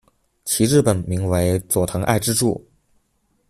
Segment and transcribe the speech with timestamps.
[0.45, 2.67] 其日本名为佐藤爱之助。